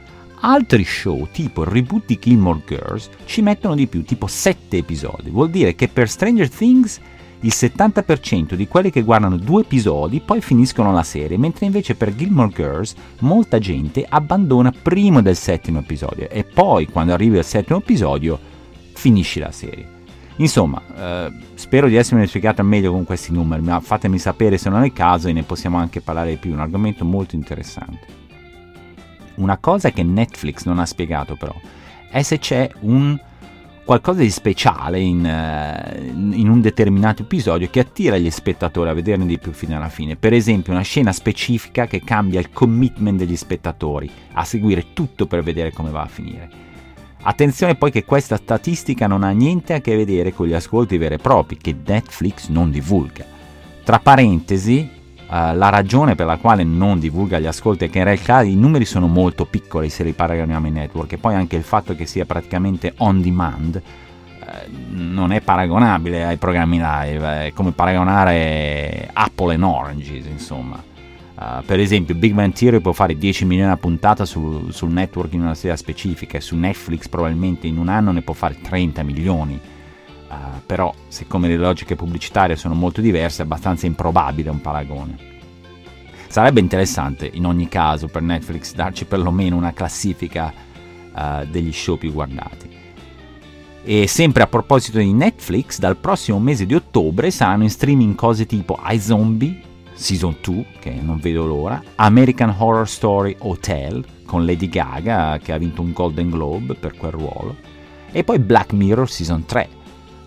Altri 0.46 0.84
show, 0.84 1.26
tipo 1.32 1.62
il 1.62 1.68
reboot 1.68 2.04
di 2.04 2.18
Gilmore 2.20 2.60
Girls, 2.66 3.08
ci 3.24 3.40
mettono 3.40 3.74
di 3.74 3.86
più, 3.86 4.04
tipo 4.04 4.26
7 4.26 4.76
episodi. 4.76 5.30
Vuol 5.30 5.48
dire 5.48 5.74
che 5.74 5.88
per 5.88 6.06
Stranger 6.06 6.50
Things 6.50 7.00
il 7.40 7.52
70% 7.54 8.52
di 8.52 8.68
quelli 8.68 8.90
che 8.90 9.00
guardano 9.00 9.38
due 9.38 9.62
episodi 9.62 10.20
poi 10.20 10.42
finiscono 10.42 10.92
la 10.92 11.02
serie, 11.02 11.38
mentre 11.38 11.64
invece 11.64 11.94
per 11.94 12.14
Gilmore 12.14 12.52
Girls 12.54 12.94
molta 13.20 13.58
gente 13.58 14.04
abbandona 14.06 14.70
prima 14.70 15.22
del 15.22 15.34
settimo 15.34 15.78
episodio 15.78 16.28
e 16.28 16.44
poi 16.44 16.88
quando 16.88 17.14
arrivi 17.14 17.38
al 17.38 17.44
settimo 17.46 17.78
episodio 17.78 18.38
finisci 18.92 19.40
la 19.40 19.50
serie. 19.50 19.88
Insomma, 20.36 20.82
eh, 20.94 21.32
spero 21.54 21.88
di 21.88 21.96
essermi 21.96 22.26
spiegato 22.26 22.62
meglio 22.62 22.92
con 22.92 23.04
questi 23.04 23.32
numeri, 23.32 23.62
ma 23.62 23.80
fatemi 23.80 24.18
sapere 24.18 24.58
se 24.58 24.68
non 24.68 24.82
è 24.82 24.86
il 24.86 24.92
caso 24.92 25.28
e 25.28 25.32
ne 25.32 25.42
possiamo 25.42 25.78
anche 25.78 26.02
parlare 26.02 26.30
di 26.30 26.36
più, 26.36 26.52
un 26.52 26.60
argomento 26.60 27.06
molto 27.06 27.34
interessante. 27.34 28.23
Una 29.36 29.58
cosa 29.58 29.90
che 29.90 30.02
Netflix 30.02 30.64
non 30.64 30.78
ha 30.78 30.86
spiegato 30.86 31.36
però 31.36 31.54
è 32.10 32.22
se 32.22 32.38
c'è 32.38 32.70
un 32.80 33.18
qualcosa 33.84 34.20
di 34.20 34.30
speciale 34.30 34.98
in, 34.98 35.18
uh, 35.18 36.34
in, 36.34 36.48
un 36.48 36.60
determinato 36.60 37.22
episodio 37.22 37.68
che 37.68 37.80
attira 37.80 38.16
gli 38.16 38.30
spettatori 38.30 38.88
a 38.88 38.94
vederne 38.94 39.26
di 39.26 39.38
più 39.38 39.52
fino 39.52 39.76
alla 39.76 39.88
fine. 39.88 40.16
Per 40.16 40.32
esempio, 40.32 40.72
una 40.72 40.82
scena 40.82 41.12
specifica 41.12 41.86
che 41.86 42.02
cambia 42.02 42.40
il 42.40 42.50
commitment 42.50 43.18
degli 43.18 43.36
spettatori 43.36 44.10
a 44.32 44.44
seguire 44.44 44.92
tutto 44.94 45.26
per 45.26 45.42
vedere 45.42 45.72
come 45.72 45.90
va 45.90 46.02
a 46.02 46.08
finire. 46.08 46.48
Attenzione 47.26 47.74
poi 47.74 47.90
che 47.90 48.04
questa 48.04 48.36
statistica 48.36 49.06
non 49.06 49.22
ha 49.22 49.30
niente 49.30 49.72
a 49.72 49.80
che 49.80 49.96
vedere 49.96 50.32
con 50.32 50.46
gli 50.46 50.52
ascolti 50.52 50.98
veri 50.98 51.14
e 51.14 51.18
propri 51.18 51.56
che 51.56 51.74
Netflix 51.84 52.48
non 52.48 52.70
divulga. 52.70 53.24
Tra 53.82 53.98
parentesi, 53.98 54.88
uh, 55.28 55.56
la 55.56 55.68
ragione 55.68 56.14
per 56.14 56.26
la 56.26 56.36
quale 56.36 56.64
non 56.64 56.98
divulga 56.98 57.38
gli 57.38 57.46
ascolti 57.46 57.84
è 57.84 57.90
che 57.90 57.98
in 57.98 58.04
realtà 58.04 58.42
i 58.42 58.54
numeri 58.54 58.84
sono 58.84 59.06
molto 59.06 59.44
piccoli 59.44 59.88
se 59.88 60.04
li 60.04 60.12
paragoniamo 60.12 60.66
ai 60.66 60.72
network 60.72 61.12
e 61.12 61.18
poi 61.18 61.34
anche 61.34 61.56
il 61.56 61.62
fatto 61.62 61.94
che 61.94 62.06
sia 62.06 62.24
praticamente 62.24 62.94
on 62.98 63.20
demand 63.20 63.82
uh, 64.40 64.44
non 64.90 65.32
è 65.32 65.40
paragonabile 65.40 66.24
ai 66.24 66.36
programmi 66.36 66.80
live, 66.80 67.46
è 67.46 67.52
come 67.52 67.72
paragonare 67.72 69.10
Apple 69.12 69.54
and 69.54 69.62
Oranges, 69.62 70.26
insomma. 70.26 70.82
Uh, 71.36 71.64
per 71.64 71.80
esempio, 71.80 72.14
Big 72.14 72.32
Bang 72.32 72.52
Theory 72.52 72.80
può 72.80 72.92
fare 72.92 73.18
10 73.18 73.44
milioni 73.44 73.70
a 73.70 73.76
puntata 73.76 74.24
su, 74.24 74.70
sul 74.70 74.92
network 74.92 75.32
in 75.32 75.40
una 75.40 75.54
serie 75.54 75.76
specifica 75.76 76.38
e 76.38 76.40
su 76.40 76.54
Netflix 76.54 77.08
probabilmente 77.08 77.66
in 77.66 77.76
un 77.76 77.88
anno 77.88 78.12
ne 78.12 78.22
può 78.22 78.34
fare 78.34 78.56
30 78.60 79.02
milioni. 79.02 79.60
Uh, 80.34 80.60
però, 80.66 80.92
siccome 81.06 81.46
le 81.46 81.56
logiche 81.56 81.94
pubblicitarie 81.94 82.56
sono 82.56 82.74
molto 82.74 83.00
diverse, 83.00 83.42
è 83.42 83.44
abbastanza 83.44 83.86
improbabile 83.86 84.50
un 84.50 84.60
paragone. 84.60 85.16
Sarebbe 86.26 86.58
interessante, 86.58 87.30
in 87.32 87.46
ogni 87.46 87.68
caso, 87.68 88.08
per 88.08 88.22
Netflix 88.22 88.74
darci 88.74 89.04
perlomeno 89.04 89.56
una 89.56 89.72
classifica 89.72 90.52
uh, 91.12 91.46
degli 91.46 91.72
show 91.72 91.96
più 91.96 92.12
guardati. 92.12 92.68
E 93.84 94.08
sempre 94.08 94.42
a 94.42 94.48
proposito 94.48 94.98
di 94.98 95.12
Netflix, 95.12 95.78
dal 95.78 95.96
prossimo 95.96 96.40
mese 96.40 96.66
di 96.66 96.74
ottobre 96.74 97.30
saranno 97.30 97.62
in 97.62 97.70
streaming 97.70 98.14
cose 98.16 98.46
tipo 98.46 98.80
iZombie, 98.84 99.60
Season 99.92 100.36
2, 100.42 100.66
che 100.80 100.90
non 100.90 101.18
vedo 101.18 101.46
l'ora, 101.46 101.80
American 101.94 102.52
Horror 102.56 102.88
Story 102.88 103.36
Hotel 103.40 104.04
con 104.24 104.44
Lady 104.44 104.68
Gaga 104.68 105.38
che 105.38 105.52
ha 105.52 105.58
vinto 105.58 105.82
un 105.82 105.92
Golden 105.92 106.30
Globe 106.30 106.74
per 106.74 106.96
quel 106.96 107.12
ruolo, 107.12 107.56
e 108.10 108.24
poi 108.24 108.38
Black 108.40 108.72
Mirror 108.72 109.08
Season 109.08 109.44
3. 109.44 109.82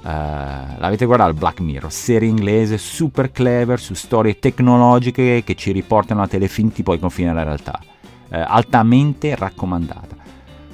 Eh, 0.07 0.79
l'avete 0.79 1.05
guardato 1.05 1.33
Black 1.33 1.59
Mirror, 1.59 1.91
serie 1.91 2.29
inglese 2.29 2.77
super 2.77 3.29
clever 3.29 3.77
su 3.77 3.93
storie 3.93 4.39
tecnologiche 4.39 5.43
che 5.43 5.55
ci 5.55 5.73
riportano 5.73 6.21
a 6.21 6.27
telefilm 6.27 6.71
tipo 6.71 6.93
ai 6.93 6.99
confini 6.99 7.27
della 7.27 7.43
realtà. 7.43 7.77
Uh, 8.29 8.43
altamente 8.45 9.35
raccomandata. 9.35 10.15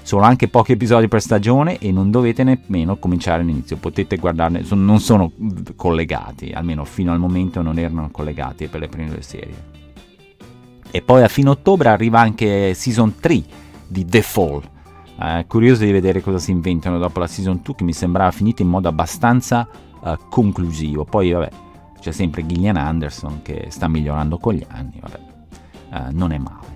Sono 0.04 0.24
anche 0.24 0.48
pochi 0.50 0.74
episodi 0.74 1.08
per 1.08 1.22
stagione 1.22 1.80
e 1.80 1.92
non 1.92 2.12
dovete 2.12 2.44
nemmeno 2.44 2.98
cominciare 2.98 3.42
all'inizio, 3.42 3.78
potete 3.78 4.18
guardarne, 4.18 4.64
non 4.72 5.00
sono 5.00 5.32
collegati, 5.76 6.52
almeno 6.52 6.84
fino 6.84 7.12
al 7.12 7.20
momento 7.20 7.62
non 7.62 7.78
erano 7.80 8.10
collegati 8.12 8.68
per 8.68 8.82
le 8.82 8.88
prime 8.88 9.10
due 9.10 9.22
serie. 9.22 9.72
E 10.92 11.02
poi 11.02 11.24
a 11.24 11.28
fine 11.28 11.50
ottobre 11.50 11.90
arriva 11.90 12.20
anche 12.20 12.74
Season 12.74 13.16
3 13.20 13.44
di 13.88 14.06
The 14.06 14.22
Fall. 14.22 14.62
Eh, 15.20 15.46
curioso 15.48 15.84
di 15.84 15.92
vedere 15.92 16.22
cosa 16.22 16.40
si 16.40 16.52
inventano 16.52 16.98
dopo 16.98 17.20
la 17.20 17.28
Season 17.28 17.60
2 17.62 17.76
che 17.76 17.84
mi 17.84 17.94
sembrava 17.94 18.32
finita 18.32 18.62
in 18.62 18.70
modo 18.70 18.88
abbastanza 18.88 19.68
eh, 20.04 20.18
conclusivo. 20.30 21.06
Poi 21.06 21.32
vabbè, 21.32 21.50
c'è 22.00 22.12
sempre 22.12 22.46
Gillian 22.46 22.78
Anderson 22.78 23.42
che 23.42 23.68
sta 23.70 23.88
migliorando 23.88 24.38
con 24.38 24.54
gli 24.54 24.66
anni, 24.68 25.00
vabbè, 25.00 25.20
eh, 25.94 26.12
non 26.12 26.32
è 26.32 26.38
male. 26.38 26.72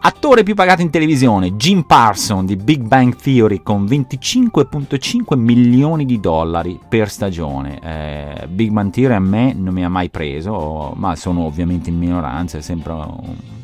Attore 0.00 0.42
più 0.42 0.54
pagato 0.54 0.80
in 0.80 0.90
televisione, 0.90 1.56
Jim 1.56 1.82
Parson 1.82 2.46
di 2.46 2.56
Big 2.56 2.82
Bang 2.82 3.14
Theory 3.16 3.62
con 3.62 3.84
25.5 3.84 5.36
milioni 5.36 6.06
di 6.06 6.18
dollari 6.18 6.78
per 6.88 7.10
stagione. 7.10 7.78
Eh, 7.82 8.46
Big 8.46 8.70
Bang 8.70 8.90
Theory 8.90 9.14
a 9.14 9.20
me 9.20 9.52
non 9.52 9.74
mi 9.74 9.84
ha 9.84 9.88
mai 9.88 10.08
preso, 10.08 10.92
ma 10.96 11.14
sono 11.14 11.44
ovviamente 11.44 11.90
in 11.90 11.98
minoranza, 11.98 12.56
è 12.56 12.62
sempre 12.62 12.94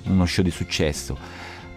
uno 0.06 0.26
show 0.26 0.44
di 0.44 0.50
successo. 0.50 1.16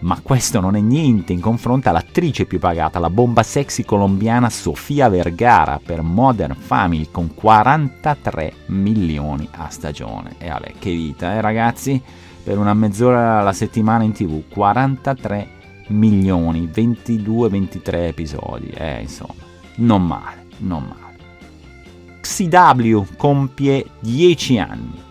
Ma 0.00 0.20
questo 0.22 0.60
non 0.60 0.76
è 0.76 0.80
niente 0.80 1.32
in 1.32 1.40
confronto 1.40 1.88
all'attrice 1.88 2.44
più 2.44 2.58
pagata, 2.58 2.98
la 2.98 3.10
bomba 3.10 3.42
sexy 3.42 3.84
colombiana 3.84 4.48
Sofia 4.48 5.08
Vergara 5.08 5.80
per 5.84 6.02
Modern 6.02 6.54
Family 6.54 7.08
con 7.10 7.34
43 7.34 8.52
milioni 8.66 9.48
a 9.50 9.68
stagione. 9.70 10.36
E 10.38 10.48
vabbè, 10.48 10.74
che 10.78 10.90
vita, 10.90 11.34
eh 11.34 11.40
ragazzi? 11.40 12.02
per 12.48 12.56
una 12.56 12.72
mezz'ora 12.72 13.40
alla 13.40 13.52
settimana 13.52 14.04
in 14.04 14.12
tv, 14.12 14.44
43 14.48 15.48
milioni, 15.88 16.66
22-23 16.66 18.06
episodi, 18.06 18.68
eh 18.70 19.02
insomma, 19.02 19.34
non 19.76 20.06
male, 20.06 20.46
non 20.60 20.82
male. 20.84 21.16
XCW 22.22 23.04
compie 23.18 23.84
10 24.00 24.58
anni. 24.60 25.02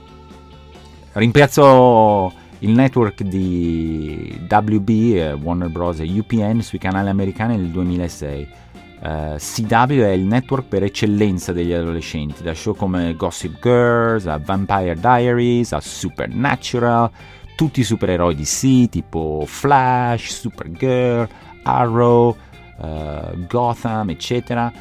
Rimpiazzo 1.11 2.33
il 2.59 2.71
network 2.71 3.23
di 3.23 4.47
WB, 4.49 5.39
Warner 5.41 5.69
Bros. 5.69 5.99
e 5.99 6.05
UPN 6.05 6.61
sui 6.61 6.79
canali 6.79 7.09
americani 7.09 7.55
nel 7.55 7.69
2006. 7.69 8.65
Uh, 8.99 9.35
CW 9.37 10.01
è 10.01 10.09
il 10.09 10.25
network 10.25 10.67
per 10.67 10.81
eccellenza 10.81 11.53
degli 11.53 11.71
adolescenti, 11.71 12.41
da 12.41 12.55
show 12.55 12.75
come 12.75 13.15
Gossip 13.15 13.59
Girls, 13.61 14.25
a 14.25 14.39
Vampire 14.43 14.95
Diaries, 14.95 15.71
a 15.71 15.79
Supernatural, 15.79 17.11
tutti 17.55 17.81
i 17.81 17.83
supereroi 17.83 18.33
di 18.33 18.41
DC 18.41 18.89
tipo 18.89 19.43
Flash, 19.45 20.39
Supergirl, 20.39 21.29
Arrow, 21.61 22.35
uh, 22.79 23.45
Gotham, 23.47 24.09
eccetera. 24.09 24.71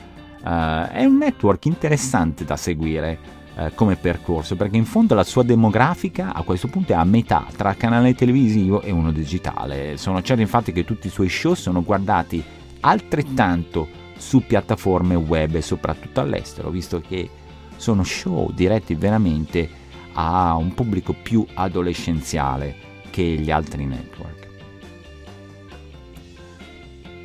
Uh, 0.42 0.88
è 0.88 1.04
un 1.04 1.18
network 1.18 1.66
interessante 1.66 2.45
da 2.45 2.56
seguire 2.56 3.35
come 3.75 3.96
percorso 3.96 4.54
perché 4.54 4.76
in 4.76 4.84
fondo 4.84 5.14
la 5.14 5.25
sua 5.25 5.42
demografica 5.42 6.34
a 6.34 6.42
questo 6.42 6.68
punto 6.68 6.92
è 6.92 6.94
a 6.94 7.04
metà 7.04 7.46
tra 7.56 7.75
canale 7.75 8.14
televisivo 8.14 8.82
e 8.82 8.90
uno 8.90 9.12
digitale. 9.12 9.96
Sono 9.96 10.20
certo 10.22 10.42
infatti 10.42 10.72
che 10.72 10.84
tutti 10.84 11.06
i 11.06 11.10
suoi 11.10 11.28
show 11.28 11.54
sono 11.54 11.82
guardati 11.82 12.44
altrettanto 12.80 13.88
su 14.16 14.44
piattaforme 14.46 15.14
web 15.14 15.58
soprattutto 15.58 16.20
all'estero, 16.20 16.70
visto 16.70 17.00
che 17.00 17.28
sono 17.76 18.04
show 18.04 18.50
diretti 18.52 18.94
veramente 18.94 19.68
a 20.12 20.54
un 20.56 20.75
pubblico 20.75 21.14
più 21.14 21.46
adolescenziale 21.54 22.75
che 23.10 23.22
gli 23.22 23.50
altri 23.50 23.86
network. 23.86 24.48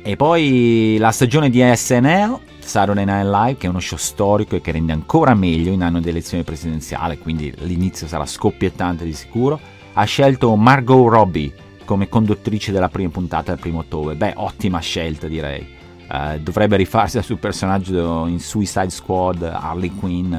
E 0.02 0.16
poi 0.16 0.96
la 0.98 1.12
stagione 1.12 1.48
di 1.48 1.62
SNL, 1.62 2.38
Saturday 2.64 3.04
Night 3.04 3.26
Live, 3.26 3.56
che 3.58 3.66
è 3.66 3.70
uno 3.70 3.80
show 3.80 3.98
storico 3.98 4.56
e 4.56 4.60
che 4.60 4.72
rende 4.72 4.92
ancora 4.92 5.34
meglio 5.34 5.72
in 5.72 5.82
anno 5.82 6.00
di 6.00 6.08
elezione 6.08 6.44
presidenziale, 6.44 7.18
quindi 7.18 7.52
l'inizio 7.58 8.06
sarà 8.06 8.24
scoppiettante 8.24 9.04
di 9.04 9.12
sicuro, 9.12 9.60
ha 9.92 10.04
scelto 10.04 10.54
Margot 10.56 11.10
Robbie 11.10 11.52
come 11.84 12.08
conduttrice 12.08 12.72
della 12.72 12.88
prima 12.88 13.10
puntata 13.10 13.50
del 13.50 13.60
primo 13.60 13.80
ottobre. 13.80 14.14
Beh, 14.14 14.34
ottima 14.36 14.78
scelta 14.80 15.26
direi 15.26 15.80
eh, 16.12 16.40
dovrebbe 16.40 16.76
rifarsi 16.76 17.16
al 17.16 17.24
suo 17.24 17.36
personaggio 17.36 18.26
in 18.26 18.38
Suicide 18.38 18.90
Squad, 18.90 19.42
Harley 19.42 19.90
Quinn, 19.94 20.34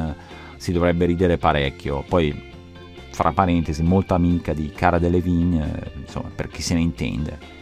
si 0.58 0.72
dovrebbe 0.72 1.06
ridere 1.06 1.38
parecchio. 1.38 2.04
Poi, 2.08 2.52
fra 3.10 3.32
parentesi, 3.32 3.82
molto 3.82 4.14
amica 4.14 4.54
di 4.54 4.72
Cara 4.74 5.00
Delevingne, 5.00 5.82
eh, 5.84 6.00
insomma, 6.00 6.30
per 6.34 6.48
chi 6.48 6.62
se 6.62 6.76
ne 6.76 6.82
intende. 6.82 7.62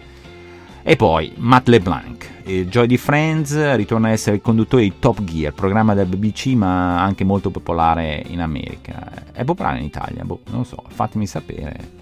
E 0.84 0.96
poi 0.96 1.32
Matt 1.38 1.68
LeBlanc, 1.68 2.44
Joy 2.44 2.88
di 2.88 2.98
Friends, 2.98 3.76
ritorna 3.76 4.08
a 4.08 4.12
essere 4.12 4.38
il 4.38 4.42
conduttore 4.42 4.82
di 4.82 4.94
Top 4.98 5.24
Gear, 5.24 5.54
programma 5.54 5.94
del 5.94 6.08
BBC 6.08 6.48
ma 6.56 7.00
anche 7.02 7.24
molto 7.24 7.52
popolare 7.52 8.24
in 8.28 8.42
America. 8.42 9.32
È 9.32 9.44
popolare 9.44 9.78
in 9.78 9.86
Italia? 9.86 10.24
Boh, 10.24 10.40
non 10.50 10.60
lo 10.60 10.64
so, 10.64 10.84
fatemi 10.88 11.28
sapere. 11.28 12.00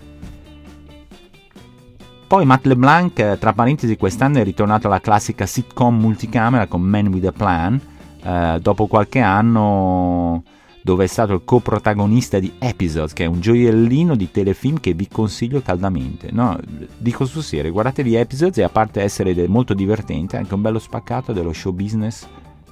Poi 2.25 2.45
Matt 2.45 2.65
LeBlanc, 2.67 3.38
tra 3.38 3.51
parentesi, 3.51 3.98
quest'anno 3.98 4.38
è 4.38 4.43
ritornato 4.45 4.88
alla 4.88 5.01
classica 5.01 5.45
sitcom 5.45 6.00
multicamera 6.00 6.67
con 6.67 6.81
Man 6.81 7.07
with 7.07 7.25
a 7.25 7.31
Plan. 7.33 7.81
Eh, 8.24 8.59
dopo 8.62 8.88
qualche 8.88 9.19
anno 9.19 10.43
dove 10.81 11.03
è 11.03 11.07
stato 11.07 11.33
il 11.33 11.41
coprotagonista 11.43 12.39
di 12.39 12.51
Episodes, 12.59 13.13
che 13.13 13.24
è 13.25 13.27
un 13.27 13.39
gioiellino 13.39 14.15
di 14.15 14.31
telefilm 14.31 14.79
che 14.79 14.93
vi 14.93 15.07
consiglio 15.07 15.62
caldamente. 15.62 16.29
No, 16.31 16.57
dico 16.98 17.25
sul 17.25 17.43
serio, 17.43 17.71
guardatevi 17.71 18.15
Episodes 18.15 18.57
e 18.57 18.63
a 18.63 18.69
parte 18.69 19.01
essere 19.01 19.48
molto 19.48 19.74
divertente, 19.74 20.36
è 20.36 20.39
anche 20.39 20.53
un 20.53 20.62
bello 20.62 20.79
spaccato 20.79 21.33
dello 21.33 21.53
show 21.53 21.74
business 21.74 22.27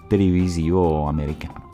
televisivo 0.08 1.06
americano. 1.06 1.67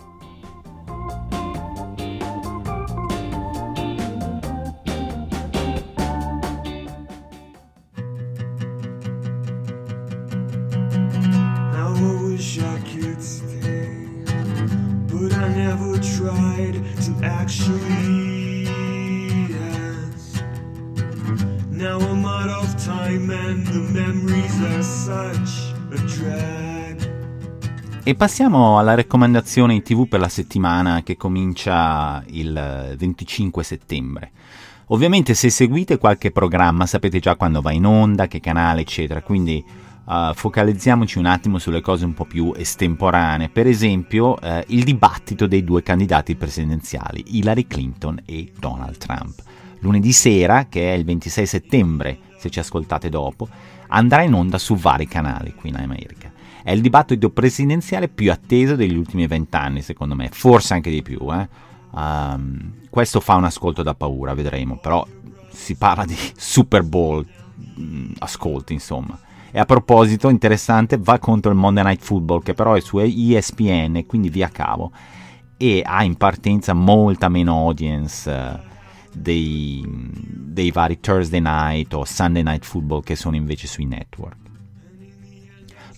E 28.05 28.15
passiamo 28.15 28.79
alla 28.79 28.95
raccomandazione 28.95 29.73
in 29.73 29.81
tv 29.81 30.07
per 30.07 30.19
la 30.19 30.27
settimana 30.27 31.03
che 31.03 31.15
comincia 31.15 32.21
il 32.27 32.95
25 32.97 33.63
settembre. 33.63 34.31
Ovviamente 34.87 35.33
se 35.33 35.49
seguite 35.49 35.97
qualche 35.97 36.31
programma 36.31 36.85
sapete 36.85 37.19
già 37.19 37.35
quando 37.35 37.61
va 37.61 37.71
in 37.71 37.85
onda, 37.85 38.27
che 38.27 38.41
canale, 38.41 38.81
eccetera, 38.81 39.21
quindi 39.21 39.63
uh, 40.05 40.33
focalizziamoci 40.33 41.17
un 41.17 41.25
attimo 41.25 41.57
sulle 41.57 41.81
cose 41.81 42.05
un 42.05 42.13
po' 42.13 42.25
più 42.25 42.53
estemporanee. 42.55 43.49
Per 43.49 43.67
esempio 43.67 44.37
uh, 44.41 44.61
il 44.67 44.83
dibattito 44.83 45.47
dei 45.47 45.63
due 45.63 45.83
candidati 45.83 46.35
presidenziali, 46.35 47.23
Hillary 47.37 47.67
Clinton 47.67 48.21
e 48.25 48.51
Donald 48.57 48.97
Trump. 48.97 49.41
Lunedì 49.79 50.11
sera, 50.11 50.67
che 50.67 50.93
è 50.93 50.95
il 50.95 51.03
26 51.03 51.45
settembre, 51.45 52.19
se 52.37 52.49
ci 52.49 52.59
ascoltate 52.59 53.09
dopo, 53.09 53.47
andrà 53.89 54.21
in 54.21 54.33
onda 54.33 54.57
su 54.57 54.75
vari 54.75 55.07
canali 55.07 55.53
qui 55.53 55.69
in 55.69 55.75
America. 55.75 56.31
È 56.63 56.71
il 56.71 56.79
dibattito 56.79 57.29
presidenziale 57.29 58.07
più 58.07 58.31
atteso 58.31 58.75
degli 58.75 58.95
ultimi 58.95 59.27
vent'anni, 59.27 59.81
secondo 59.81 60.15
me, 60.15 60.29
forse 60.31 60.73
anche 60.73 60.89
di 60.89 61.01
più. 61.01 61.19
Eh? 61.33 61.47
Um, 61.91 62.75
questo 62.89 63.19
fa 63.19 63.35
un 63.35 63.43
ascolto 63.43 63.83
da 63.83 63.93
paura, 63.93 64.33
vedremo, 64.33 64.77
però 64.77 65.05
si 65.51 65.75
parla 65.75 66.05
di 66.05 66.15
Super 66.35 66.83
Bowl 66.83 67.25
mm, 67.79 68.13
ascolti, 68.19 68.71
insomma. 68.71 69.19
E 69.55 69.59
a 69.59 69.65
proposito, 69.65 70.29
interessante, 70.29 70.97
va 70.97 71.19
contro 71.19 71.51
il 71.51 71.57
Monday 71.57 71.83
Night 71.83 72.01
Football, 72.01 72.41
che 72.41 72.55
però 72.55 72.73
è 72.73 72.79
su 72.79 72.97
ESPN, 72.97 74.03
quindi 74.07 74.29
via 74.29 74.49
cavo, 74.49 74.91
e 75.57 75.83
ha 75.85 76.03
in 76.03 76.15
partenza 76.15 76.73
molta 76.73 77.29
meno 77.29 77.53
audience 77.57 78.27
uh, 78.27 78.59
dei, 79.13 79.85
dei 79.87 80.71
vari 80.71 80.99
Thursday 80.99 81.39
Night 81.39 81.93
o 81.93 82.03
Sunday 82.03 82.41
Night 82.41 82.65
Football 82.65 83.03
che 83.03 83.15
sono 83.15 83.35
invece 83.35 83.67
sui 83.67 83.85
network. 83.85 84.37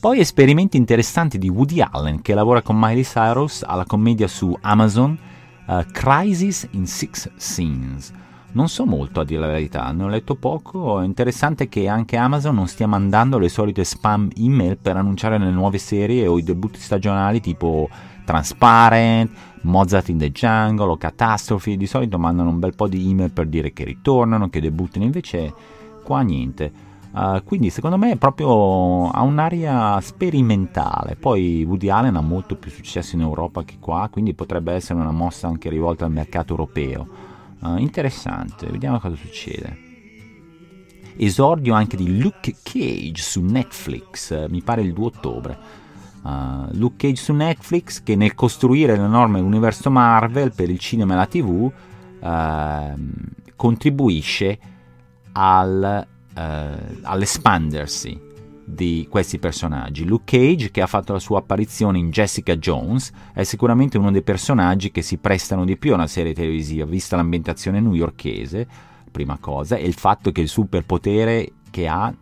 Poi 0.02 0.20
esperimenti 0.20 0.76
interessanti 0.76 1.38
di 1.38 1.48
Woody 1.48 1.80
Allen 1.80 2.22
che 2.22 2.34
lavora 2.34 2.62
con 2.62 2.78
Miley 2.78 3.04
Cyrus 3.04 3.64
alla 3.64 3.86
commedia 3.86 4.28
su 4.28 4.54
Amazon 4.60 5.18
uh, 5.66 5.82
Crisis 5.94 6.68
in 6.72 6.86
Six 6.86 7.32
Scenes. 7.38 8.12
Non 8.56 8.70
so 8.70 8.86
molto 8.86 9.20
a 9.20 9.26
dire 9.26 9.42
la 9.42 9.48
verità, 9.48 9.92
ne 9.92 10.04
ho 10.04 10.08
letto 10.08 10.36
poco. 10.36 11.02
È 11.02 11.04
interessante 11.04 11.68
che 11.68 11.90
anche 11.90 12.16
Amazon 12.16 12.56
non 12.56 12.68
stia 12.68 12.88
mandando 12.88 13.38
le 13.38 13.50
solite 13.50 13.84
spam 13.84 14.30
email 14.38 14.78
per 14.78 14.96
annunciare 14.96 15.38
le 15.38 15.52
nuove 15.52 15.78
serie 15.78 16.26
o 16.26 16.38
i 16.38 16.44
debutti 16.44 16.80
stagionali 16.80 17.42
tipo 17.42 17.90
Transparent, 18.24 19.30
Mozart 19.64 20.08
in 20.08 20.20
the 20.20 20.32
Jungle 20.32 20.92
o 20.92 20.96
Catastrophe. 20.96 21.76
Di 21.76 21.86
solito 21.86 22.18
mandano 22.18 22.48
un 22.48 22.60
bel 22.60 22.74
po' 22.76 22.88
di 22.88 23.10
email 23.10 23.34
per 23.34 23.48
dire 23.48 23.74
che 23.74 23.84
ritornano, 23.84 24.48
che 24.50 24.62
debuttano, 24.62 25.04
invece 25.04 25.54
qua 26.02 26.22
niente. 26.22 26.72
Uh, 27.12 27.44
quindi 27.44 27.70
secondo 27.70 27.98
me 27.98 28.12
è 28.12 28.16
proprio 28.16 29.10
ha 29.10 29.22
un'aria 29.22 30.00
sperimentale. 30.00 31.18
Poi 31.18 31.66
Woody 31.66 31.90
Allen 31.90 32.16
ha 32.16 32.22
molto 32.22 32.56
più 32.56 32.72
successo 32.72 33.18
in 33.18 33.22
Europa 33.22 33.66
che 33.66 33.80
qua, 33.82 34.08
quindi 34.10 34.34
potrebbe 34.34 34.72
essere 34.72 34.98
una 34.98 35.12
mossa 35.12 35.48
anche 35.48 35.68
rivolta 35.68 36.06
al 36.06 36.12
mercato 36.12 36.52
europeo. 36.52 37.25
Uh, 37.66 37.78
interessante, 37.78 38.68
vediamo 38.68 39.00
cosa 39.00 39.16
succede. 39.16 39.84
Esordio 41.18 41.74
anche 41.74 41.98
di 41.98 42.20
Luke 42.20 42.56
Cage 42.62 43.22
su 43.22 43.42
Netflix, 43.42 44.48
mi 44.50 44.62
pare 44.62 44.82
il 44.82 44.94
2 44.94 45.06
ottobre. 45.06 45.58
Uh, 46.22 46.68
Luke 46.74 46.96
Cage 46.98 47.16
su 47.16 47.34
Netflix 47.34 48.04
che 48.04 48.16
nel 48.16 48.36
costruire 48.36 48.96
l'enorme 48.96 49.40
universo 49.40 49.90
Marvel 49.90 50.54
per 50.54 50.70
il 50.70 50.80
cinema 50.80 51.14
e 51.14 51.18
la 51.18 51.26
tv 51.28 51.72
ehm, 52.20 53.14
contribuisce 53.56 54.60
al 55.34 56.08
eh, 56.36 56.98
all'espandersi 57.04 58.25
di 58.66 59.08
questi 59.10 59.38
personaggi. 59.38 60.06
Luke 60.06 60.38
Cage, 60.38 60.72
che 60.72 60.82
ha 60.82 60.88
fatto 60.88 61.14
la 61.14 61.20
sua 61.20 61.40
apparizione 61.40 62.00
in 62.00 62.10
Jessica 62.10 62.58
Jones, 62.58 63.12
è 63.32 63.44
sicuramente 63.44 63.98
uno 63.98 64.12
dei 64.12 64.24
personaggi 64.24 64.92
che 64.92 65.04
si 65.04 65.18
prestano 65.18 65.64
di 65.66 65.78
più 65.78 65.92
a 65.92 65.96
una 65.96 66.08
serie 66.08 66.34
televisiva, 66.34 66.86
vista 66.86 67.16
l'ambientazione 67.16 67.80
newyorchese, 67.80 68.68
prima 69.12 69.38
cosa, 69.40 69.76
e 69.76 69.86
il 69.86 69.94
fatto 69.94 70.32
che 70.32 70.42
il 70.42 70.50
superpotere 70.50 71.54
che 71.70 71.88
ha, 71.88 72.14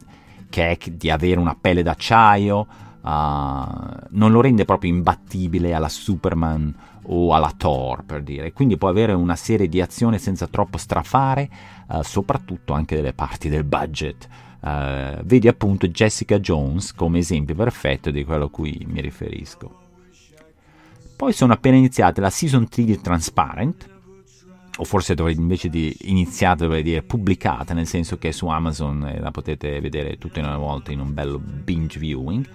che 0.49 0.69
è 0.69 0.89
di 0.91 1.09
avere 1.09 1.39
una 1.39 1.55
pelle 1.59 1.81
d'acciaio, 1.81 2.59
uh, 2.59 3.07
non 3.07 4.31
lo 4.31 4.41
rende 4.41 4.65
proprio 4.65 4.91
imbattibile 4.91 5.73
alla 5.73 5.89
Superman 5.89 6.75
o 7.05 7.33
alla 7.33 7.53
Thor, 7.55 8.03
per 8.03 8.21
dire. 8.21 8.51
Quindi 8.53 8.77
può 8.77 8.89
avere 8.89 9.13
una 9.13 9.35
serie 9.35 9.67
di 9.67 9.81
azioni 9.81 10.19
senza 10.19 10.47
troppo 10.47 10.77
strafare, 10.77 11.49
uh, 11.87 12.01
soprattutto 12.01 12.73
anche 12.73 12.95
delle 12.95 13.13
parti 13.13 13.49
del 13.49 13.63
budget. 13.63 14.27
Uh, 14.63 15.21
vedi 15.23 15.49
appunto 15.49 15.89
Jessica 15.89 16.39
Jones 16.39 16.93
come 16.93 17.17
esempio 17.17 17.53
perfetto 17.53 18.11
di 18.11 18.23
quello 18.23 18.45
a 18.45 18.49
cui 18.49 18.85
mi 18.87 19.01
riferisco. 19.01 19.81
Poi 21.17 21.33
sono 21.33 21.51
appena 21.51 21.75
iniziate 21.75 22.21
la 22.21 22.29
season 22.29 22.69
3 22.69 22.83
di 22.85 23.01
Transparent, 23.01 23.89
o 24.77 24.83
forse 24.85 25.15
dovrei 25.15 25.35
invece 25.35 25.67
di 25.67 25.93
iniziata 26.03 26.63
dovrei 26.63 26.81
dire 26.81 27.01
pubblicata, 27.01 27.73
nel 27.73 27.87
senso 27.87 28.17
che 28.17 28.31
su 28.31 28.47
Amazon 28.47 29.05
eh, 29.05 29.19
la 29.19 29.31
potete 29.31 29.81
vedere 29.81 30.17
tutte 30.17 30.39
in 30.39 30.45
una 30.45 30.57
volta 30.57 30.93
in 30.93 31.01
un 31.01 31.13
bello 31.13 31.39
binge 31.39 31.99
viewing. 31.99 32.47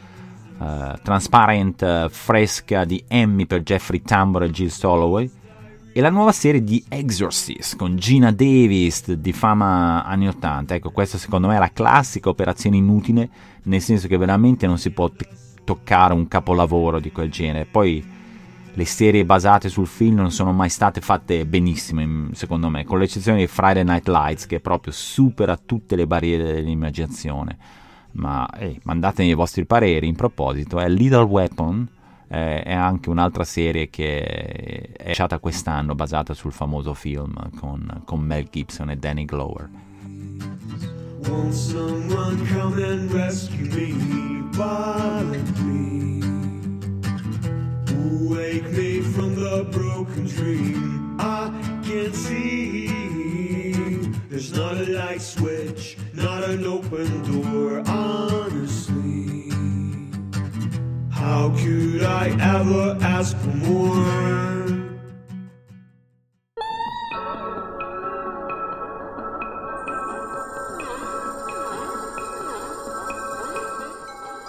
Uh, 0.59 0.99
Transparent 1.03 1.83
uh, 1.83 2.09
fresca 2.09 2.85
di 2.85 3.05
Emmy 3.07 3.45
per 3.45 3.63
Jeffrey 3.63 4.01
Tambor 4.01 4.45
e 4.45 4.51
Jill 4.51 4.69
Soloway 4.69 5.31
e 5.99 6.01
la 6.01 6.11
nuova 6.11 6.31
serie 6.31 6.63
di 6.63 6.85
Exorcist 6.89 7.75
con 7.75 7.97
Gina 7.97 8.31
Davis 8.31 9.15
di 9.15 9.33
fama 9.33 10.05
anni 10.05 10.29
80. 10.29 10.77
Ecco, 10.77 10.93
questa 10.93 11.19
secondo 11.19 11.49
me 11.49 11.57
è 11.57 11.59
la 11.59 11.73
classica 11.73 12.29
operazione 12.29 12.77
inutile, 12.77 13.29
nel 13.65 13.81
senso 13.81 14.07
che 14.07 14.17
veramente 14.17 14.69
non 14.69 14.79
si 14.79 14.93
può 14.93 15.11
t- 15.11 15.27
toccare 15.65 16.15
un 16.15 16.29
capolavoro 16.29 17.01
di 17.01 17.11
quel 17.11 17.33
genere. 17.33 17.65
Poi 17.65 18.07
le 18.73 18.85
serie 18.85 19.25
basate 19.25 19.69
sul 19.69 19.89
film 19.89 20.15
non 20.15 20.31
sono 20.31 20.53
mai 20.53 20.69
state 20.69 21.01
fatte 21.01 21.45
benissimo, 21.47 22.29
secondo 22.33 22.69
me, 22.69 22.85
con 22.85 23.01
l'eccezione 23.01 23.39
di 23.39 23.49
Friday 23.49 23.83
Night 23.83 24.07
Lights 24.07 24.47
che 24.47 24.61
proprio 24.61 24.93
supera 24.93 25.57
tutte 25.57 25.97
le 25.97 26.07
barriere 26.07 26.45
dell'immaginazione 26.53 27.57
ma 28.13 28.49
eh, 28.57 28.79
mandatemi 28.85 29.31
i 29.31 29.35
vostri 29.35 29.67
pareri 29.67 30.07
in 30.07 30.15
proposito. 30.15 30.79
È 30.79 30.89
Little 30.89 31.23
Weapon, 31.23 31.89
eh, 32.29 32.63
è 32.63 32.73
anche 32.73 33.11
un'altra 33.11 33.45
serie 33.45 33.89
che 33.89 34.93
è 34.97 35.11
uscita 35.11 35.39
quest'anno 35.39 35.95
basata 35.95 36.35
sul 36.35 36.53
famoso 36.53 36.95
film 36.95 37.51
con, 37.59 38.03
con 38.05 38.21
Mel 38.21 38.49
Gibson 38.51 38.91
e 38.91 38.97
Danny 38.97 39.25
Glover. 39.25 39.69
Wake 48.29 48.71
me 48.73 49.01
from 49.01 49.35
the 49.35 49.67
broken 49.71 50.27
dream 50.27 51.17
I 51.19 51.51
can't 51.83 52.15
see. 52.15 52.87
There's 54.29 54.53
not 54.53 54.77
a 54.77 54.87
light 54.87 55.21
switch, 55.21 55.97
not 56.15 56.45
an 56.45 56.65
open 56.65 57.23
door, 57.25 57.81
honestly. 57.81 58.08
How 61.49 61.55
could 61.55 62.03
I 62.03 62.29
ever 62.41 62.99
ask 63.01 63.35
for 63.39 63.55
more? 63.55 64.27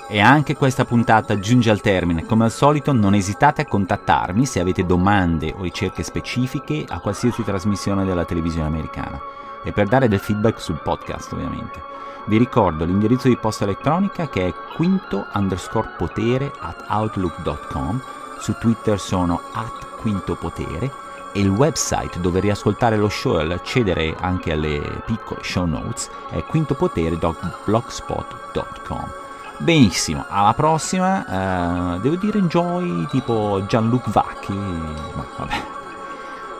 E 0.10 0.20
anche 0.20 0.58
questa 0.58 0.84
puntata 0.84 1.40
giunge 1.40 1.70
al 1.70 1.80
termine. 1.80 2.26
Come 2.26 2.44
al 2.44 2.52
solito 2.52 2.92
non 2.92 3.14
esitate 3.14 3.62
a 3.62 3.66
contattarmi 3.66 4.46
se 4.46 4.60
avete 4.60 4.86
domande 4.86 5.54
o 5.58 5.62
ricerche 5.62 6.04
specifiche 6.04 6.84
a 6.86 7.00
qualsiasi 7.00 7.44
trasmissione 7.44 8.04
della 8.04 8.26
televisione 8.26 8.68
americana 8.68 9.22
e 9.64 9.72
per 9.72 9.88
dare 9.88 10.10
del 10.10 10.20
feedback 10.20 10.60
sul 10.60 10.82
podcast 10.84 11.32
ovviamente. 11.32 12.00
Vi 12.30 12.38
ricordo 12.38 12.86
l'indirizzo 12.86 13.28
di 13.28 13.36
posta 13.38 13.64
elettronica 13.64 14.30
che 14.30 14.46
è 14.46 14.54
quinto 14.76 15.26
underscore 15.34 15.96
potere 15.98 16.54
at 16.60 16.86
outlook.com 16.88 18.00
su 18.38 18.56
Twitter 18.60 19.00
sono 19.00 19.42
at 19.54 19.88
Quinto 19.98 20.36
Potere 20.36 20.92
e 21.34 21.40
il 21.40 21.50
website 21.50 22.20
dove 22.20 22.40
riascoltare 22.40 22.98
lo 22.98 23.10
show 23.10 23.40
e 23.40 23.52
accedere 23.52 24.16
anche 24.20 24.52
alle 24.52 25.02
piccole 25.08 25.42
show 25.42 25.66
notes 25.66 26.08
è 26.30 26.44
quintopotere.blogspot.com. 26.44 29.12
Benissimo, 29.58 30.24
alla 30.30 30.54
prossima. 30.54 31.96
Uh, 31.96 32.00
devo 32.00 32.16
dire 32.16 32.38
enjoy 32.38 33.08
tipo 33.08 33.64
Gianluc 33.66 34.08
Vacchi. 34.08 34.54
Ma 34.54 35.26
vabbè. 35.36 35.66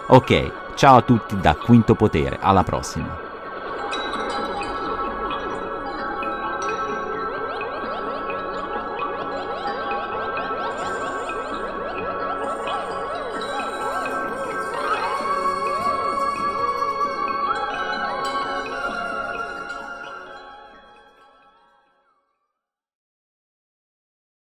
Ok, 0.08 0.52
ciao 0.74 0.98
a 0.98 1.04
tutti 1.04 1.40
da 1.40 1.54
Quinto 1.54 1.94
Potere, 1.94 2.40
alla 2.42 2.64
prossima. 2.64 3.29